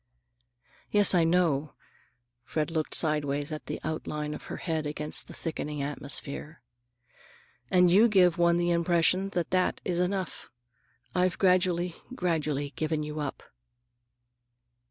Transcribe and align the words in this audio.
"Yes, 0.89 1.13
I 1.13 1.23
know." 1.23 1.73
Fred 2.43 2.71
looked 2.71 2.95
sidewise 2.95 3.51
at 3.51 3.67
the 3.67 3.79
outline 3.83 4.33
of 4.33 4.45
her 4.45 4.57
head 4.57 4.87
against 4.87 5.27
the 5.27 5.33
thickening 5.35 5.83
atmosphere. 5.83 6.59
"And 7.69 7.91
you 7.91 8.07
give 8.07 8.39
one 8.39 8.57
the 8.57 8.71
impression 8.71 9.29
that 9.37 9.51
that 9.51 9.79
is 9.85 9.99
enough. 9.99 10.49
I've 11.13 11.37
gradually, 11.37 11.97
gradually 12.15 12.71
given 12.75 13.03
you 13.03 13.19
up." 13.19 13.43